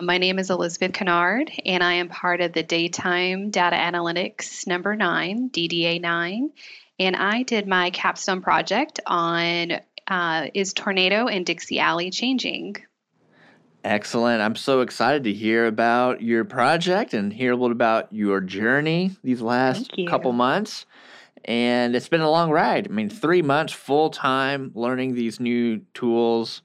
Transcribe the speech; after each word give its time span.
My 0.00 0.18
name 0.18 0.38
is 0.38 0.50
Elizabeth 0.50 0.92
Kinnard, 0.92 1.48
and 1.64 1.82
I 1.82 1.94
am 1.94 2.10
part 2.10 2.42
of 2.42 2.52
the 2.52 2.62
Daytime 2.62 3.48
Data 3.48 3.76
Analytics 3.76 4.66
number 4.66 4.94
nine, 4.94 5.48
DDA 5.48 6.02
nine. 6.02 6.50
And 6.98 7.16
I 7.16 7.44
did 7.44 7.66
my 7.66 7.88
capstone 7.90 8.42
project 8.42 9.00
on 9.06 9.80
uh, 10.06 10.48
Is 10.52 10.74
Tornado 10.74 11.28
and 11.28 11.46
Dixie 11.46 11.78
Alley 11.78 12.10
Changing? 12.10 12.76
Excellent. 13.84 14.42
I'm 14.42 14.56
so 14.56 14.82
excited 14.82 15.24
to 15.24 15.32
hear 15.32 15.66
about 15.66 16.20
your 16.20 16.44
project 16.44 17.14
and 17.14 17.32
hear 17.32 17.52
a 17.52 17.56
little 17.56 17.72
about 17.72 18.12
your 18.12 18.42
journey 18.42 19.12
these 19.24 19.40
last 19.40 19.90
couple 20.08 20.32
months. 20.32 20.84
And 21.46 21.96
it's 21.96 22.08
been 22.08 22.20
a 22.20 22.30
long 22.30 22.50
ride. 22.50 22.86
I 22.86 22.90
mean, 22.92 23.08
three 23.08 23.42
months 23.42 23.72
full 23.72 24.10
time 24.10 24.72
learning 24.74 25.14
these 25.14 25.40
new 25.40 25.78
tools 25.94 26.60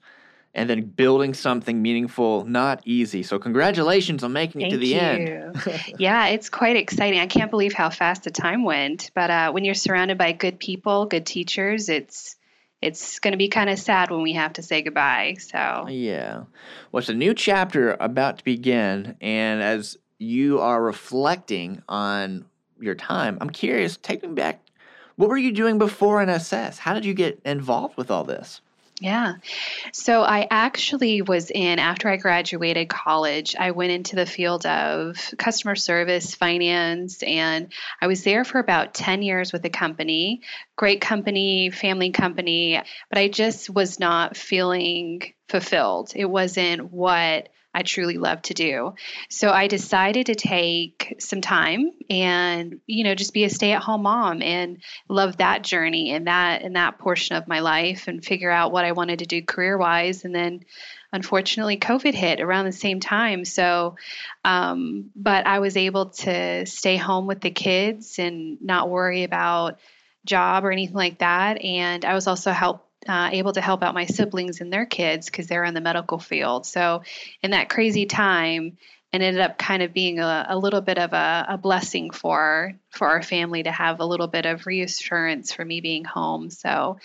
and 0.54 0.68
then 0.68 0.82
building 0.82 1.32
something 1.32 1.80
meaningful, 1.80 2.44
not 2.44 2.82
easy. 2.84 3.22
So, 3.22 3.38
congratulations 3.38 4.22
on 4.22 4.32
making 4.32 4.60
Thank 4.60 4.72
it 4.72 4.76
to 4.76 4.80
the 4.80 4.88
you. 4.88 4.98
end. 4.98 5.84
yeah, 5.98 6.26
it's 6.26 6.50
quite 6.50 6.76
exciting. 6.76 7.20
I 7.20 7.26
can't 7.26 7.50
believe 7.50 7.72
how 7.72 7.90
fast 7.90 8.24
the 8.24 8.30
time 8.30 8.64
went. 8.64 9.10
But 9.14 9.30
uh, 9.30 9.52
when 9.52 9.64
you're 9.64 9.74
surrounded 9.74 10.18
by 10.18 10.32
good 10.32 10.58
people, 10.58 11.06
good 11.06 11.26
teachers, 11.26 11.88
it's 11.88 12.36
it's 12.82 13.20
going 13.20 13.32
to 13.32 13.38
be 13.38 13.48
kind 13.48 13.70
of 13.70 13.78
sad 13.78 14.10
when 14.10 14.22
we 14.22 14.32
have 14.32 14.54
to 14.54 14.62
say 14.62 14.82
goodbye. 14.82 15.36
So, 15.38 15.86
yeah. 15.88 16.42
Well, 16.90 16.98
it's 16.98 17.08
a 17.08 17.14
new 17.14 17.32
chapter 17.32 17.96
about 18.00 18.38
to 18.38 18.44
begin. 18.44 19.16
And 19.20 19.62
as 19.62 19.96
you 20.18 20.58
are 20.60 20.82
reflecting 20.82 21.82
on 21.88 22.44
your 22.80 22.96
time, 22.96 23.38
I'm 23.40 23.50
curious, 23.50 23.96
take 23.96 24.22
me 24.22 24.30
back. 24.30 24.60
What 25.14 25.28
were 25.28 25.38
you 25.38 25.52
doing 25.52 25.78
before 25.78 26.24
NSS? 26.24 26.78
How 26.78 26.92
did 26.92 27.04
you 27.04 27.14
get 27.14 27.40
involved 27.44 27.96
with 27.96 28.10
all 28.10 28.24
this? 28.24 28.60
Yeah. 29.02 29.34
So 29.92 30.22
I 30.22 30.46
actually 30.48 31.22
was 31.22 31.50
in, 31.50 31.80
after 31.80 32.08
I 32.08 32.18
graduated 32.18 32.88
college, 32.88 33.56
I 33.58 33.72
went 33.72 33.90
into 33.90 34.14
the 34.14 34.26
field 34.26 34.64
of 34.64 35.16
customer 35.36 35.74
service, 35.74 36.36
finance, 36.36 37.20
and 37.24 37.72
I 38.00 38.06
was 38.06 38.22
there 38.22 38.44
for 38.44 38.60
about 38.60 38.94
10 38.94 39.22
years 39.22 39.52
with 39.52 39.64
a 39.64 39.70
company. 39.70 40.42
Great 40.76 41.00
company, 41.00 41.70
family 41.70 42.12
company, 42.12 42.80
but 43.08 43.18
I 43.18 43.26
just 43.26 43.68
was 43.68 43.98
not 43.98 44.36
feeling 44.36 45.34
fulfilled. 45.52 46.12
It 46.16 46.24
wasn't 46.24 46.92
what 46.92 47.50
I 47.74 47.82
truly 47.82 48.18
love 48.18 48.42
to 48.42 48.54
do. 48.54 48.94
So 49.30 49.50
I 49.50 49.66
decided 49.66 50.26
to 50.26 50.34
take 50.34 51.16
some 51.18 51.40
time 51.40 51.92
and, 52.10 52.80
you 52.86 53.04
know, 53.04 53.14
just 53.14 53.32
be 53.32 53.44
a 53.44 53.50
stay-at-home 53.50 54.02
mom 54.02 54.42
and 54.42 54.82
love 55.08 55.38
that 55.38 55.62
journey 55.62 56.10
and 56.10 56.26
that 56.26 56.62
and 56.62 56.76
that 56.76 56.98
portion 56.98 57.36
of 57.36 57.48
my 57.48 57.60
life 57.60 58.08
and 58.08 58.24
figure 58.24 58.50
out 58.50 58.72
what 58.72 58.84
I 58.84 58.92
wanted 58.92 59.20
to 59.20 59.26
do 59.26 59.42
career-wise. 59.42 60.24
And 60.24 60.34
then 60.34 60.64
unfortunately 61.12 61.78
COVID 61.78 62.14
hit 62.14 62.40
around 62.40 62.66
the 62.66 62.72
same 62.72 63.00
time. 63.00 63.44
So 63.44 63.96
um, 64.44 65.10
but 65.16 65.46
I 65.46 65.60
was 65.60 65.76
able 65.76 66.10
to 66.10 66.66
stay 66.66 66.96
home 66.96 67.26
with 67.26 67.40
the 67.40 67.50
kids 67.50 68.18
and 68.18 68.58
not 68.60 68.90
worry 68.90 69.22
about 69.22 69.78
job 70.26 70.64
or 70.64 70.72
anything 70.72 70.96
like 70.96 71.18
that. 71.18 71.62
And 71.62 72.04
I 72.04 72.14
was 72.14 72.26
also 72.26 72.50
helped 72.52 72.86
uh, 73.08 73.30
able 73.32 73.52
to 73.52 73.60
help 73.60 73.82
out 73.82 73.94
my 73.94 74.06
siblings 74.06 74.60
and 74.60 74.72
their 74.72 74.86
kids 74.86 75.26
because 75.26 75.46
they're 75.46 75.64
in 75.64 75.74
the 75.74 75.80
medical 75.80 76.18
field. 76.18 76.66
So, 76.66 77.02
in 77.42 77.52
that 77.52 77.68
crazy 77.68 78.06
time, 78.06 78.78
and 79.12 79.22
ended 79.22 79.42
up 79.42 79.58
kind 79.58 79.82
of 79.82 79.92
being 79.92 80.18
a, 80.20 80.46
a 80.48 80.56
little 80.56 80.80
bit 80.80 80.98
of 80.98 81.12
a, 81.12 81.46
a, 81.50 81.58
blessing 81.58 82.10
for 82.10 82.72
for 82.90 83.08
our 83.08 83.22
family 83.22 83.62
to 83.62 83.70
have 83.70 84.00
a 84.00 84.06
little 84.06 84.26
bit 84.26 84.46
of 84.46 84.66
reassurance 84.66 85.52
for 85.52 85.64
me 85.64 85.80
being 85.80 86.04
home. 86.04 86.48
So, 86.50 86.98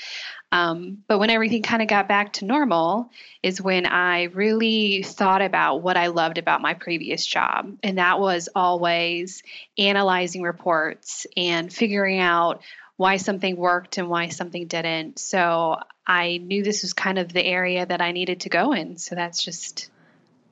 um, 0.51 1.03
but 1.07 1.19
when 1.19 1.29
everything 1.29 1.63
kind 1.63 1.81
of 1.81 1.89
got 1.89 2.07
back 2.07 2.33
to 2.33 2.45
normal, 2.45 3.09
is 3.43 3.61
when 3.61 3.85
I 3.85 4.23
really 4.23 5.03
thought 5.03 5.41
about 5.41 5.81
what 5.81 5.97
I 5.97 6.07
loved 6.07 6.37
about 6.37 6.61
my 6.61 6.73
previous 6.73 7.25
job, 7.25 7.77
and 7.83 7.97
that 7.97 8.19
was 8.19 8.47
always 8.55 9.43
analyzing 9.77 10.43
reports 10.43 11.27
and 11.35 11.71
figuring 11.71 12.19
out 12.19 12.61
why 12.95 13.17
something 13.17 13.55
worked 13.55 13.97
and 13.97 14.09
why 14.09 14.29
something 14.29 14.65
didn't. 14.65 15.19
So 15.19 15.77
I 16.05 16.37
knew 16.37 16.63
this 16.63 16.81
was 16.81 16.93
kind 16.93 17.19
of 17.19 17.31
the 17.31 17.45
area 17.45 17.85
that 17.85 18.01
I 18.01 18.11
needed 18.11 18.41
to 18.41 18.49
go 18.49 18.73
in. 18.73 18.97
So 18.97 19.13
that's 19.13 19.43
just 19.43 19.91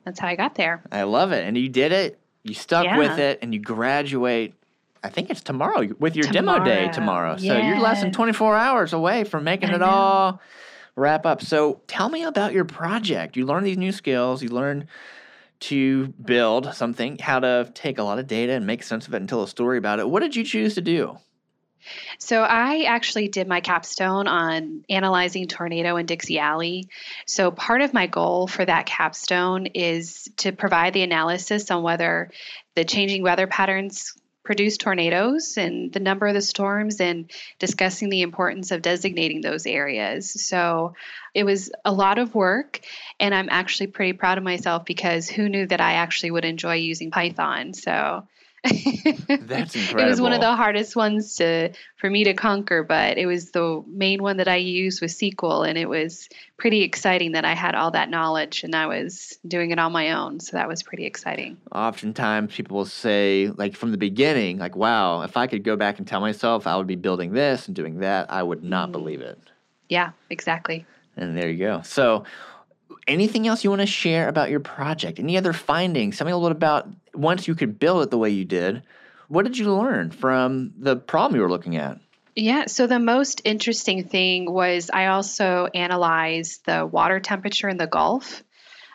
that's 0.06 0.20
how 0.20 0.28
I 0.28 0.36
got 0.36 0.54
there. 0.54 0.82
I 0.90 1.02
love 1.02 1.32
it. 1.32 1.44
And 1.44 1.58
you 1.58 1.68
did 1.68 1.92
it. 1.92 2.18
You 2.44 2.54
stuck 2.54 2.84
yeah. 2.84 2.96
with 2.96 3.18
it 3.18 3.40
and 3.42 3.52
you 3.52 3.60
graduate 3.60 4.54
I 5.04 5.08
think 5.08 5.30
it's 5.30 5.42
tomorrow 5.42 5.86
with 6.00 6.16
your 6.16 6.26
tomorrow. 6.26 6.58
demo 6.58 6.64
day 6.64 6.90
tomorrow. 6.92 7.36
So 7.36 7.56
you're 7.56 7.78
less 7.78 8.00
than 8.00 8.12
24 8.12 8.56
hours 8.56 8.92
away 8.92 9.22
from 9.22 9.44
making 9.44 9.68
it 9.70 9.82
all 9.82 10.40
wrap 10.96 11.26
up. 11.26 11.42
So 11.42 11.80
tell 11.86 12.08
me 12.08 12.24
about 12.24 12.52
your 12.52 12.64
project. 12.64 13.36
You 13.36 13.46
learn 13.46 13.62
these 13.62 13.76
new 13.76 13.92
skills, 13.92 14.42
you 14.42 14.48
learn 14.48 14.88
to 15.58 16.08
build 16.08 16.74
something, 16.74 17.18
how 17.18 17.38
to 17.38 17.70
take 17.74 17.98
a 17.98 18.02
lot 18.02 18.18
of 18.18 18.26
data 18.26 18.52
and 18.52 18.66
make 18.66 18.82
sense 18.82 19.06
of 19.06 19.14
it 19.14 19.18
and 19.18 19.28
tell 19.28 19.42
a 19.42 19.48
story 19.48 19.78
about 19.78 20.00
it. 20.00 20.08
What 20.08 20.20
did 20.20 20.34
you 20.34 20.44
choose 20.44 20.74
to 20.74 20.80
do? 20.80 21.18
So 22.18 22.42
I 22.42 22.84
actually 22.84 23.28
did 23.28 23.48
my 23.48 23.60
capstone 23.60 24.28
on 24.28 24.84
analyzing 24.88 25.48
tornado 25.48 25.96
in 25.96 26.06
Dixie 26.06 26.38
Alley. 26.38 26.88
So 27.26 27.50
part 27.50 27.82
of 27.82 27.94
my 27.94 28.06
goal 28.06 28.46
for 28.46 28.64
that 28.64 28.86
capstone 28.86 29.66
is 29.66 30.28
to 30.38 30.52
provide 30.52 30.92
the 30.92 31.02
analysis 31.02 31.70
on 31.70 31.82
whether 31.82 32.30
the 32.74 32.84
changing 32.84 33.22
weather 33.22 33.46
patterns 33.46 34.14
produce 34.46 34.76
tornadoes 34.76 35.56
and 35.58 35.92
the 35.92 36.00
number 36.00 36.26
of 36.26 36.34
the 36.34 36.40
storms 36.40 37.00
and 37.00 37.30
discussing 37.58 38.08
the 38.08 38.22
importance 38.22 38.70
of 38.70 38.80
designating 38.80 39.40
those 39.40 39.66
areas. 39.66 40.30
So 40.46 40.94
it 41.34 41.44
was 41.44 41.70
a 41.84 41.92
lot 41.92 42.18
of 42.18 42.34
work 42.34 42.80
and 43.18 43.34
I'm 43.34 43.48
actually 43.50 43.88
pretty 43.88 44.12
proud 44.12 44.38
of 44.38 44.44
myself 44.44 44.84
because 44.84 45.28
who 45.28 45.48
knew 45.48 45.66
that 45.66 45.80
I 45.80 45.94
actually 45.94 46.30
would 46.30 46.44
enjoy 46.44 46.74
using 46.76 47.10
Python. 47.10 47.74
So 47.74 48.28
That's 48.68 49.74
incredible. 49.74 50.00
it 50.06 50.08
was 50.08 50.20
one 50.20 50.32
of 50.32 50.40
the 50.40 50.54
hardest 50.54 50.96
ones 50.96 51.36
to 51.36 51.72
for 51.96 52.10
me 52.10 52.24
to 52.24 52.34
conquer, 52.34 52.82
but 52.82 53.18
it 53.18 53.26
was 53.26 53.50
the 53.50 53.82
main 53.88 54.22
one 54.22 54.36
that 54.38 54.48
I 54.48 54.56
used 54.56 55.00
with 55.00 55.10
SQL, 55.10 55.68
and 55.68 55.78
it 55.78 55.88
was 55.88 56.28
pretty 56.56 56.82
exciting 56.82 57.32
that 57.32 57.44
I 57.44 57.54
had 57.54 57.74
all 57.74 57.90
that 57.92 58.08
knowledge 58.10 58.64
and 58.64 58.74
I 58.74 58.86
was 58.86 59.38
doing 59.46 59.70
it 59.70 59.78
on 59.78 59.92
my 59.92 60.12
own. 60.12 60.40
So 60.40 60.56
that 60.56 60.68
was 60.68 60.82
pretty 60.82 61.04
exciting. 61.04 61.58
Oftentimes, 61.72 62.54
people 62.54 62.78
will 62.78 62.86
say, 62.86 63.50
like 63.56 63.76
from 63.76 63.90
the 63.90 63.98
beginning, 63.98 64.58
like, 64.58 64.76
"Wow, 64.76 65.22
if 65.22 65.36
I 65.36 65.46
could 65.46 65.64
go 65.64 65.76
back 65.76 65.98
and 65.98 66.06
tell 66.06 66.20
myself 66.20 66.66
I 66.66 66.76
would 66.76 66.86
be 66.86 66.96
building 66.96 67.32
this 67.32 67.66
and 67.66 67.76
doing 67.76 67.98
that, 68.00 68.30
I 68.30 68.42
would 68.42 68.62
not 68.62 68.90
mm. 68.90 68.92
believe 68.92 69.20
it." 69.20 69.38
Yeah, 69.88 70.10
exactly. 70.30 70.84
And 71.16 71.36
there 71.36 71.48
you 71.48 71.58
go. 71.58 71.82
So 71.82 72.24
anything 73.06 73.46
else 73.46 73.64
you 73.64 73.70
want 73.70 73.80
to 73.80 73.86
share 73.86 74.28
about 74.28 74.50
your 74.50 74.60
project? 74.60 75.18
Any 75.18 75.36
other 75.36 75.52
findings? 75.52 76.18
Tell 76.18 76.26
me 76.26 76.32
a 76.32 76.36
little 76.36 76.54
bit 76.54 76.56
about 76.56 76.88
once 77.16 77.48
you 77.48 77.54
could 77.54 77.78
build 77.78 78.02
it 78.02 78.10
the 78.10 78.18
way 78.18 78.30
you 78.30 78.44
did. 78.44 78.82
What 79.28 79.44
did 79.44 79.58
you 79.58 79.74
learn 79.74 80.10
from 80.10 80.72
the 80.78 80.96
problem 80.96 81.36
you 81.36 81.42
were 81.42 81.50
looking 81.50 81.76
at? 81.76 81.98
Yeah, 82.36 82.66
so 82.66 82.86
the 82.86 82.98
most 82.98 83.40
interesting 83.44 84.04
thing 84.04 84.50
was 84.50 84.90
I 84.92 85.06
also 85.06 85.68
analyzed 85.72 86.66
the 86.66 86.84
water 86.86 87.18
temperature 87.18 87.68
in 87.68 87.78
the 87.78 87.86
Gulf. 87.86 88.42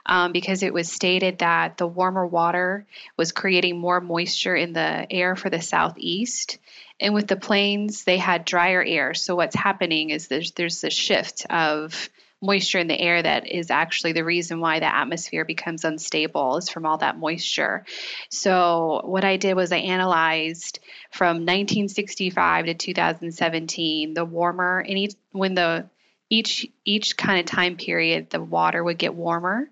Um, 0.03 0.31
because 0.31 0.63
it 0.63 0.73
was 0.73 0.91
stated 0.91 1.39
that 1.39 1.77
the 1.77 1.85
warmer 1.85 2.25
water 2.25 2.87
was 3.17 3.31
creating 3.31 3.77
more 3.77 4.01
moisture 4.01 4.55
in 4.55 4.73
the 4.73 5.05
air 5.11 5.35
for 5.35 5.51
the 5.51 5.61
southeast. 5.61 6.57
And 6.99 7.13
with 7.13 7.27
the 7.27 7.35
plains, 7.35 8.03
they 8.03 8.17
had 8.17 8.43
drier 8.43 8.83
air. 8.83 9.13
So 9.13 9.35
what's 9.35 9.55
happening 9.55 10.09
is 10.09 10.27
there's 10.27 10.53
there's 10.53 10.83
a 10.83 10.89
shift 10.89 11.45
of 11.51 12.09
moisture 12.41 12.79
in 12.79 12.87
the 12.87 12.99
air 12.99 13.21
that 13.21 13.47
is 13.47 13.69
actually 13.69 14.13
the 14.13 14.23
reason 14.23 14.59
why 14.59 14.79
the 14.79 14.93
atmosphere 14.93 15.45
becomes 15.45 15.85
unstable 15.85 16.57
is 16.57 16.69
from 16.69 16.85
all 16.85 16.97
that 16.97 17.17
moisture. 17.17 17.85
So 18.29 19.01
what 19.05 19.23
I 19.23 19.37
did 19.37 19.55
was 19.55 19.71
I 19.71 19.77
analyzed 19.77 20.79
from 21.11 21.37
1965 21.37 22.65
to 22.65 22.73
2017 22.73 24.13
the 24.13 24.25
warmer 24.25 24.83
any 24.87 25.09
when 25.31 25.53
the 25.53 25.89
each 26.29 26.67
each 26.83 27.15
kind 27.17 27.39
of 27.39 27.45
time 27.45 27.77
period 27.77 28.29
the 28.29 28.41
water 28.41 28.83
would 28.83 28.97
get 28.97 29.13
warmer 29.13 29.69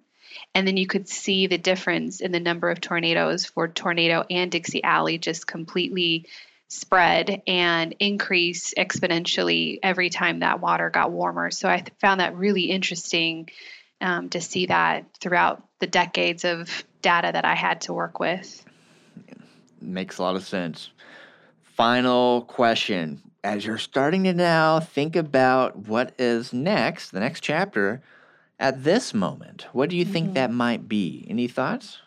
and 0.54 0.68
then 0.68 0.78
you 0.78 0.88
could 0.88 1.08
see 1.08 1.48
the 1.48 1.58
difference 1.58 2.22
in 2.22 2.32
the 2.32 2.40
number 2.40 2.70
of 2.70 2.82
tornadoes 2.82 3.46
for 3.46 3.68
tornado 3.68 4.26
and 4.30 4.52
Dixie 4.52 4.84
Alley 4.84 5.18
just 5.18 5.48
completely 5.48 6.28
spread 6.70 7.42
and 7.48 7.96
increase 8.00 8.74
exponentially 8.76 9.80
every 9.82 10.10
time 10.10 10.40
that 10.40 10.62
water 10.62 10.90
got 10.90 11.12
warmer. 11.12 11.52
So 11.52 11.68
I 11.68 11.84
found 12.00 12.22
that 12.22 12.36
really 12.36 12.64
interesting 12.64 13.50
um, 14.00 14.30
to 14.30 14.40
see 14.40 14.68
that 14.68 15.06
throughout 15.20 15.64
the 15.80 15.88
decades 15.88 16.46
of 16.46 16.86
data 17.02 17.32
that 17.34 17.44
I 17.44 17.56
had 17.56 17.82
to 17.82 17.94
work 17.94 18.20
with. 18.20 18.64
Makes 19.82 20.20
a 20.20 20.24
lot 20.24 20.36
of 20.36 20.46
sense. 20.46 20.92
Final 21.76 22.44
question. 22.44 23.22
As 23.44 23.66
you're 23.66 23.78
starting 23.78 24.26
to 24.26 24.34
now 24.34 24.80
think 24.80 25.16
about 25.16 25.88
what 25.88 26.14
is 26.20 26.54
next, 26.54 27.12
the 27.12 27.20
next 27.20 27.42
chapter, 27.42 28.02
at 28.60 28.84
this 28.84 29.14
moment, 29.14 29.68
what 29.72 29.90
do 29.90 29.96
you 29.96 30.06
think 30.06 30.28
mm-hmm. 30.28 30.34
that 30.34 30.52
might 30.52 30.88
be? 30.88 31.26
Any 31.30 31.48
thoughts? 31.48 32.00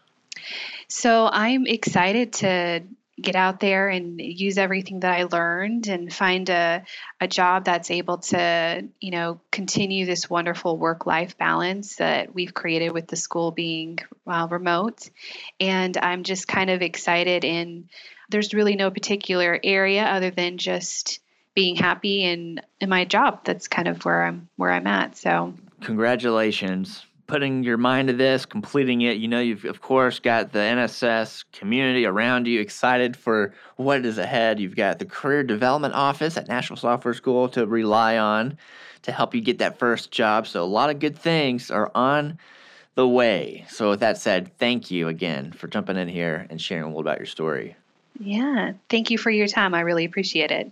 So 0.88 1.28
I'm 1.32 1.66
excited 1.66 2.34
to 2.34 2.82
get 3.22 3.36
out 3.36 3.60
there 3.60 3.88
and 3.88 4.20
use 4.20 4.58
everything 4.58 5.00
that 5.00 5.18
I 5.18 5.24
learned 5.24 5.88
and 5.88 6.12
find 6.12 6.48
a, 6.50 6.84
a 7.20 7.28
job 7.28 7.64
that's 7.64 7.90
able 7.90 8.18
to, 8.18 8.88
you 9.00 9.10
know, 9.10 9.40
continue 9.50 10.06
this 10.06 10.28
wonderful 10.28 10.76
work 10.76 11.06
life 11.06 11.38
balance 11.38 11.96
that 11.96 12.34
we've 12.34 12.52
created 12.52 12.92
with 12.92 13.06
the 13.06 13.16
school 13.16 13.50
being 13.50 13.98
uh, 14.26 14.46
remote. 14.50 15.08
And 15.60 15.96
I'm 15.96 16.24
just 16.24 16.48
kind 16.48 16.70
of 16.70 16.82
excited 16.82 17.44
in 17.44 17.88
there's 18.28 18.54
really 18.54 18.76
no 18.76 18.90
particular 18.90 19.58
area 19.62 20.04
other 20.04 20.30
than 20.30 20.58
just 20.58 21.20
being 21.54 21.76
happy 21.76 22.24
in 22.24 22.60
in 22.80 22.88
my 22.88 23.04
job. 23.04 23.44
That's 23.44 23.68
kind 23.68 23.88
of 23.88 24.04
where 24.04 24.24
I'm 24.24 24.48
where 24.56 24.72
I'm 24.72 24.86
at. 24.86 25.16
So 25.16 25.54
congratulations 25.82 27.04
putting 27.32 27.64
your 27.64 27.78
mind 27.78 28.08
to 28.08 28.12
this, 28.12 28.44
completing 28.44 29.00
it. 29.00 29.16
You 29.16 29.26
know, 29.26 29.40
you've 29.40 29.64
of 29.64 29.80
course 29.80 30.18
got 30.18 30.52
the 30.52 30.58
NSS 30.58 31.46
community 31.50 32.04
around 32.04 32.46
you, 32.46 32.60
excited 32.60 33.16
for 33.16 33.54
what 33.76 34.04
is 34.04 34.18
ahead. 34.18 34.60
You've 34.60 34.76
got 34.76 34.98
the 34.98 35.06
career 35.06 35.42
development 35.42 35.94
office 35.94 36.36
at 36.36 36.46
Nashville 36.46 36.76
Software 36.76 37.14
School 37.14 37.48
to 37.48 37.64
rely 37.64 38.18
on 38.18 38.58
to 39.04 39.12
help 39.12 39.34
you 39.34 39.40
get 39.40 39.60
that 39.60 39.78
first 39.78 40.10
job. 40.10 40.46
So 40.46 40.62
a 40.62 40.66
lot 40.66 40.90
of 40.90 40.98
good 40.98 41.18
things 41.18 41.70
are 41.70 41.90
on 41.94 42.36
the 42.96 43.08
way. 43.08 43.64
So 43.70 43.88
with 43.88 44.00
that 44.00 44.18
said, 44.18 44.54
thank 44.58 44.90
you 44.90 45.08
again 45.08 45.52
for 45.52 45.68
jumping 45.68 45.96
in 45.96 46.08
here 46.08 46.46
and 46.50 46.60
sharing 46.60 46.84
a 46.84 46.88
little 46.88 47.00
about 47.00 47.16
your 47.16 47.24
story. 47.24 47.76
Yeah, 48.20 48.72
thank 48.90 49.10
you 49.10 49.16
for 49.16 49.30
your 49.30 49.46
time. 49.46 49.72
I 49.72 49.80
really 49.80 50.04
appreciate 50.04 50.50
it. 50.50 50.70